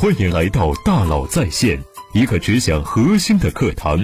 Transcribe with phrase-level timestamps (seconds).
[0.00, 1.76] 欢迎来到大佬在线，
[2.14, 3.98] 一个只讲核心的课堂。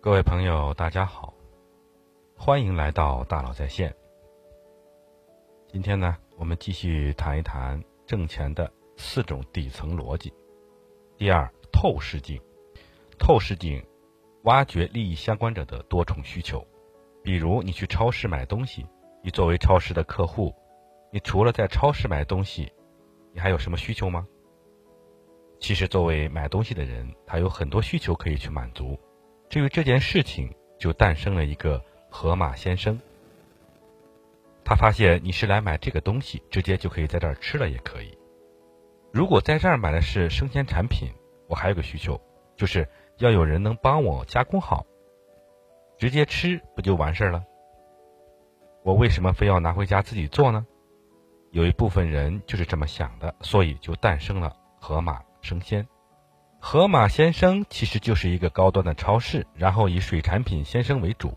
[0.00, 1.34] 各位朋友，大家好，
[2.34, 3.94] 欢迎来到大佬在线。
[5.70, 10.32] 今天呢，我们继续谈一谈挣钱的四种底层逻辑。
[11.18, 12.40] 第二，透视镜，
[13.18, 13.84] 透视镜
[14.44, 16.66] 挖掘利益相关者的多重需求。
[17.22, 18.86] 比如，你去超市买东西，
[19.22, 20.54] 你作为超市的客户，
[21.12, 22.72] 你除了在超市买东西，
[23.32, 24.26] 你还有什么需求吗？
[25.60, 28.98] 其实，作为买东西的人，他有很多需求可以去满足。
[29.48, 32.98] 至于这件事情，就诞生了一个河马先生。
[34.64, 38.16] 他发现你是来买这个东西，直接就可以在这儿吃了，也可以。
[39.12, 41.10] 如果在这儿买的是生鲜产品，
[41.48, 42.20] 我还有个需求，
[42.54, 44.86] 就是要有人能帮我加工好，
[45.98, 47.42] 直接吃不就完事儿了？
[48.84, 50.66] 我为什么非要拿回家自己做呢？
[51.50, 55.86] 有一部分人就是这么想的，所以就诞生了盒马生鲜。
[56.60, 61.32] 盒马先生其实就是一个高端的超市，然后以水产品先生为主。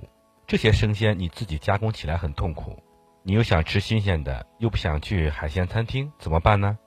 [0.48, 2.78] 这些生鲜你自己加工起来很痛苦。
[3.23, 6.78] 你又想吃新鲜的，又不想去海鲜餐厅，怎么办呢？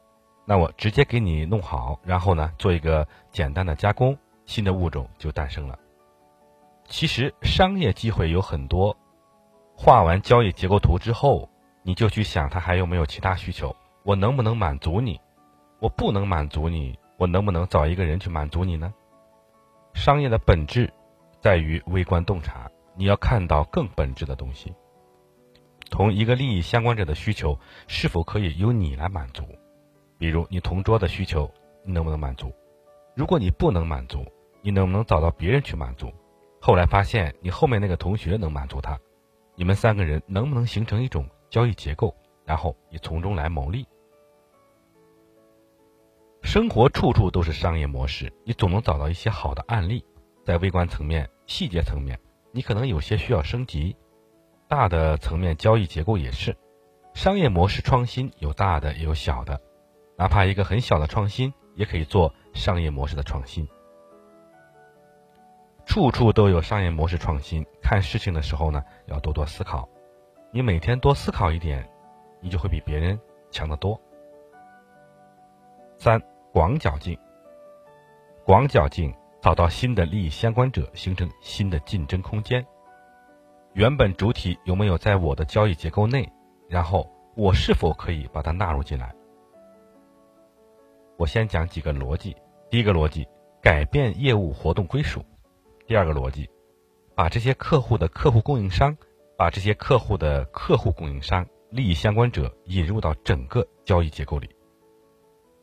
[0.47, 5.79] 那我直接给你弄好，然后呢，做一个简单的加工，新的物种就诞生了。
[6.87, 8.95] 其实商业机会有很多，
[9.77, 11.49] 画完交易结构图之后，
[11.83, 15.21] 你就去想他还有没有其他需求，我能不能满足你？
[15.81, 18.95] 我不能满足你，我能不能找一个人去满足你呢？
[19.93, 20.93] 商业的本质
[21.41, 24.75] 在于微观洞察，你要看到更本质的东西。
[25.91, 29.45] 同一个利益相关者的需求是否可以由你来满足？
[30.19, 31.51] 比如你同桌的需求，
[31.85, 32.51] 你能不能满足？
[33.15, 34.25] 如果你不能满足，
[34.63, 36.11] 你能不能找到别人去满足？
[36.61, 38.99] 后来发现你后面那个同学能满足他，
[39.57, 42.15] 你们三个人能不能形成一种交易结构？
[42.45, 43.87] 然后你从中来牟利。
[46.43, 50.05] 生活处处都是商业模式，你总能找到一些好的案例。
[50.45, 52.21] 在微观层面、细节层面，
[52.53, 53.97] 你可能有些需要升级。
[54.69, 56.55] 大的层面交易结构也是，
[57.15, 59.61] 商业模式创新有大的也有小的，
[60.19, 63.67] 哪怕一个很小的创新也可以做商业模式的创新。
[65.87, 69.89] 处处都有商业模式创新，看事情的时候呢，要多多思考。
[70.51, 71.89] 你每天多思考一点，
[72.41, 73.19] 你就会比别人
[73.51, 74.01] 强得多。
[75.99, 76.21] 三
[76.53, 77.19] 广角镜，
[78.45, 82.65] 广角镜找到新的利益相关者，形成新的竞争空间。
[83.73, 86.29] 原本主体有没有在我的交易结构内？
[86.69, 89.15] 然后我是否可以把它纳入进来？
[91.17, 92.37] 我先讲几个逻辑。
[92.71, 93.29] 第一个逻辑，
[93.61, 95.21] 改变业务活动归属；
[95.87, 96.49] 第二个逻辑，
[97.15, 98.97] 把这些客户的客户供应商，
[99.37, 104.49] 把这些客户的客户供应商利益相关者引入到整个交易结构里。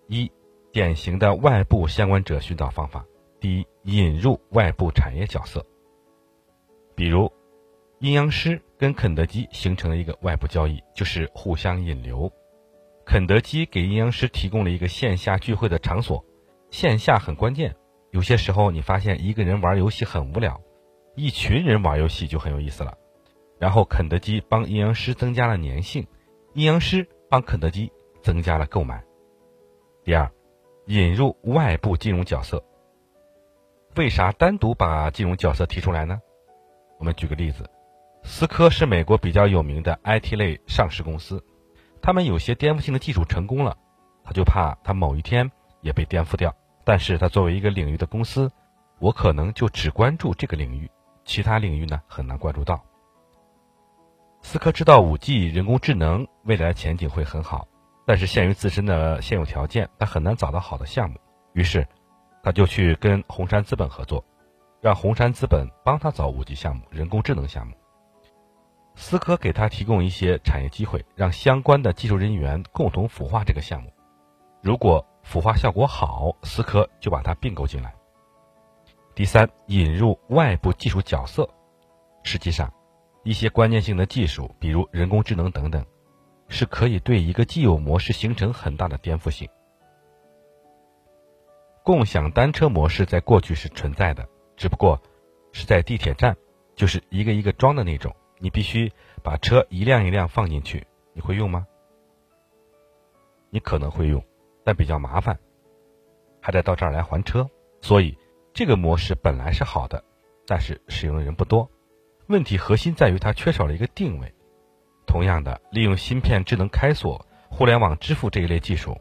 [0.07, 0.31] 一，
[0.71, 3.05] 典型的外部相关者寻找方法：
[3.39, 5.65] 第一，引入外部产业角色，
[6.95, 7.31] 比如。
[7.99, 12.31] 阴阳师跟肯德基形成了一个外部交易，就是互相引流。
[13.05, 16.25] 肯德基给阴阳师提供了一个线下聚会的场所，
[16.71, 17.75] 线下很关键。
[18.11, 20.61] 有些时候你发现一个人玩游戏很无聊，
[21.15, 22.97] 一群人玩游戏就很有意思了。
[23.57, 26.05] 然后肯德基帮阴阳师增加了粘性，
[26.53, 27.91] 阴阳师帮肯德基
[28.21, 29.03] 增加了购买。
[30.03, 30.29] 第二，
[30.87, 32.63] 引入外部金融角色。
[33.95, 36.19] 为啥单独把金融角色提出来呢？
[36.97, 37.69] 我们举个例子。
[38.23, 41.43] 思科是美国比较有名的 IT 类上市公司，
[42.01, 43.77] 他们有些颠覆性的技术成功了，
[44.23, 45.49] 他就怕他某一天
[45.81, 46.55] 也被颠覆掉。
[46.83, 48.51] 但是他作为一个领域的公司，
[48.99, 50.89] 我可能就只关注这个领域，
[51.23, 52.81] 其他领域呢很难关注到。
[54.41, 57.67] 思科知道五 G 人工智能未来前景会很好，
[58.07, 61.17] 但是限于自身的现有条件，他很难找到好的项目，
[61.53, 61.87] 于是
[62.41, 64.25] 他就去跟红杉资本合作，
[64.81, 67.73] 让红杉资本帮他找五 G 项目、人工智能项目。
[68.95, 73.93] 思科给他提供一些产业机会，让相关的技术人员共同孵化这个项目。
[74.61, 77.93] 如果孵化效果好，思科就把它并购进来。
[79.13, 81.49] 第三，引入外部技术角色。
[82.23, 82.71] 实际上，
[83.23, 85.85] 一些关键性的技术，比如人工智能等等，
[86.47, 89.49] 是可以对一个既有模式形成很大的颠覆性。
[91.83, 95.01] 共享单车模式在过去是存在的，只不过
[95.51, 96.37] 是在地铁站，
[96.75, 98.15] 就是一个一个装的那种。
[98.39, 98.91] 你必须
[99.23, 101.67] 把车一辆一辆放进去，你会用吗？
[103.49, 104.23] 你可能会用，
[104.63, 105.37] 但比较麻烦，
[106.41, 107.49] 还得到这儿来还车。
[107.81, 108.17] 所以
[108.53, 110.03] 这个模式本来是好的，
[110.45, 111.69] 但是使用的人不多。
[112.27, 114.33] 问题核心在于它缺少了一个定位。
[115.07, 118.95] 同样的，利用芯片智能开锁、互联网支付这一类技术，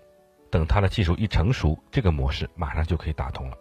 [0.51, 3.57] 等它的技术一成熟，这个模式马上就可以打通了。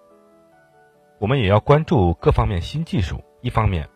[1.19, 3.87] 我们也要关注各方面新技术，一方面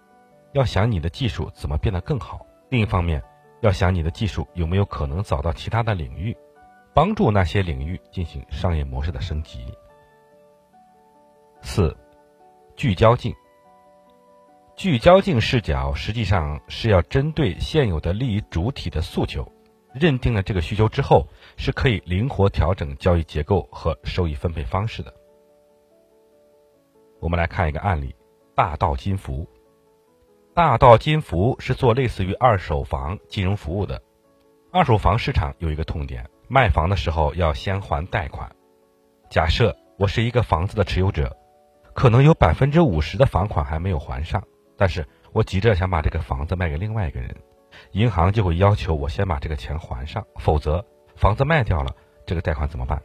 [0.51, 3.23] 要想你的技术怎么变得更好，另一方面
[3.61, 6.35] 要想你的技术有没有可能找到其他的领域，
[6.93, 9.65] 帮助那些领域进行商业模式的升级。
[11.61, 11.95] 四，
[12.75, 13.33] 聚焦镜。
[14.75, 19.51] 聚焦镜视角实际上是要针对现有的利益主体的诉求，
[19.93, 25.13] 认定了这个需求之后，是可以灵活调整交易结构和收益分配方式的。
[27.19, 28.15] 我们来看一个案例：
[28.55, 29.47] 大道金服。
[30.55, 34.01] 大道金服是做类似于二手房金融服务的。
[34.73, 38.51] 二手房市场有一个痛点，卖房的时候要先还贷款。
[39.29, 41.37] 假设我是一个房子的持有者，
[41.93, 44.43] 可能有百分之五十的房款还没有还上。
[44.75, 47.35] 但是我急着想把这个房子卖给另外一个人，
[47.91, 50.83] 银行就会要求我先把这个钱还上，否则
[51.15, 51.95] 房子卖掉了，
[52.25, 52.99] 这个贷款怎么办？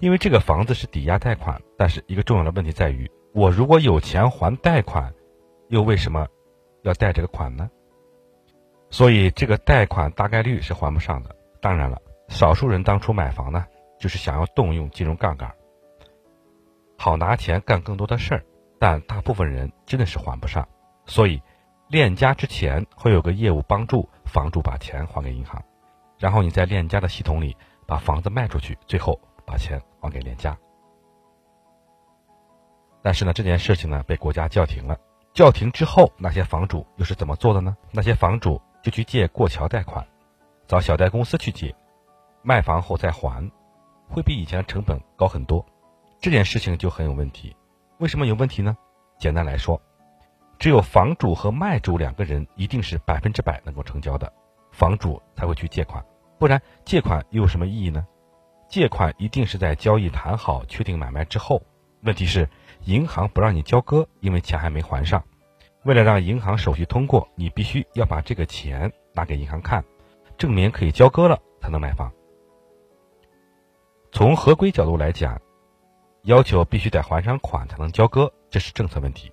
[0.00, 5.14] 因为这个房子是抵押贷款，但是一个重要的问题在于，我如果有钱还贷款，
[5.68, 6.26] 又为什么
[6.82, 7.70] 要贷这个款呢？
[8.90, 11.34] 所以这个贷款大概率是还不上的。
[11.60, 13.64] 当然了，少数人当初买房呢，
[13.98, 15.54] 就是想要动用金融杠杆，
[16.98, 18.44] 好拿钱干更多的事儿，
[18.78, 20.66] 但大部分人真的是还不上。
[21.06, 21.40] 所以，
[21.88, 25.62] 链家之前会有个业务帮助房主把钱还给银行，
[26.18, 30.56] 然后你在链家的系统里把房子卖出去，最后把钱还给链家。
[33.02, 34.98] 但是呢，这件事情呢被国家叫停了。
[35.32, 37.76] 叫停之后，那些房主又是怎么做的呢？
[37.92, 40.06] 那些房主就去借过桥贷款，
[40.66, 41.74] 找小贷公司去借，
[42.42, 43.50] 卖房后再还，
[44.08, 45.64] 会比以前的成本高很多。
[46.20, 47.54] 这件事情就很有问题。
[47.98, 48.76] 为什么有问题呢？
[49.18, 49.80] 简单来说。
[50.58, 54.30] 只有房主和卖主两个人一定是百分之百能够成交的，
[54.72, 56.04] 房主才会去借款，
[56.38, 58.06] 不然借款又有什么意义呢？
[58.68, 61.62] 借款一定是在交易谈好、确定买卖之后。
[62.02, 62.48] 问题是
[62.84, 65.24] 银行不让你交割，因为钱还没还上。
[65.84, 69.84] 为了让银行手续通过，你必须要把这个钱拿给银行看，
[70.36, 72.12] 证明可以交割了才能买房。
[74.12, 75.40] 从合规角度来讲，
[76.24, 79.32] 要求必须得还上款才能交割，这是政策问题。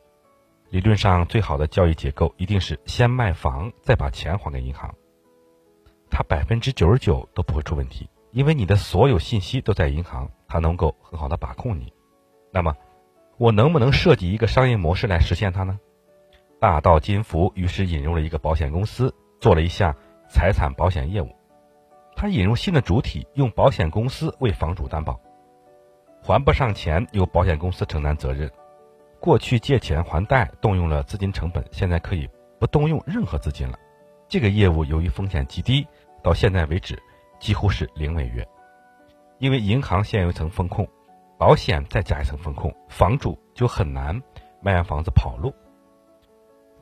[0.69, 4.93] 理论上，最好的交易结构一定是先卖房，再把钱还给银行。
[6.09, 11.91] 它百分之九十九都不会出问题，因为你的所有信息都在银行，它能够很好的把控你。
[12.51, 12.73] 那么，
[13.37, 15.79] 我能不能设计一个商业模式来实现它呢？
[16.59, 19.95] 大道金服于是引入了一个保险公司，做了一项
[20.27, 21.29] 财产保险业务。
[22.15, 25.19] 他引入新的主体，用保险公司为房主担保，
[26.23, 28.51] 还不上钱由保险公司承担责任。
[29.19, 32.27] 过去借钱还贷动用了资金成本，现在可以
[32.59, 33.77] 不动用任何资金了。
[34.27, 35.87] 这个业务由于风险极低，
[36.23, 36.97] 到现在为止
[37.39, 38.43] 几乎是零违约。
[39.37, 40.87] 因为银行现有一层风控，
[41.37, 44.19] 保险再加一层风控，房主就很难
[44.59, 45.53] 卖完房子跑路。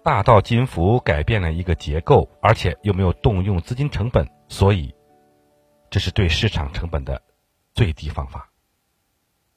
[0.05, 4.93] 大道金服改变了一个结构，而且又没有动用资金成本，所以
[5.89, 7.19] 这是对市场成本的
[7.73, 8.51] 最低方法。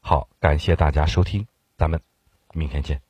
[0.00, 1.47] 好，感谢大家收听，
[1.77, 2.00] 咱们。
[2.55, 3.08] 明天见。